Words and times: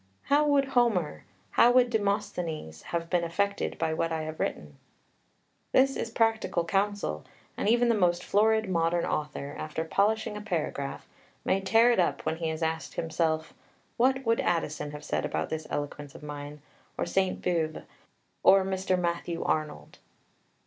"How 0.23 0.47
would 0.47 0.69
Homer, 0.73 1.25
how 1.51 1.73
would 1.73 1.91
Demosthenes, 1.91 2.81
have 2.89 3.07
been 3.07 3.23
affected 3.23 3.77
by 3.77 3.93
what 3.93 4.11
I 4.11 4.23
have 4.23 4.39
written?" 4.39 4.77
This 5.73 5.95
is 5.95 6.09
practical 6.09 6.65
counsel, 6.65 7.23
and 7.55 7.69
even 7.69 7.87
the 7.87 7.93
most 7.93 8.23
florid 8.23 8.67
modern 8.67 9.05
author, 9.05 9.53
after 9.59 9.85
polishing 9.85 10.35
a 10.35 10.41
paragraph, 10.41 11.07
may 11.45 11.61
tear 11.61 11.91
it 11.91 11.99
up 11.99 12.25
when 12.25 12.37
he 12.37 12.47
has 12.47 12.63
asked 12.63 12.95
himself, 12.95 13.53
"What 13.95 14.25
would 14.25 14.39
Addison 14.39 14.89
have 14.89 15.03
said 15.05 15.23
about 15.23 15.51
this 15.51 15.67
eloquence 15.69 16.15
of 16.15 16.23
mine, 16.23 16.63
or 16.97 17.05
Sainte 17.05 17.43
Beuve, 17.43 17.83
or 18.41 18.65
Mr. 18.65 18.97
Matthew 18.97 19.43
Arnold?" 19.43 19.99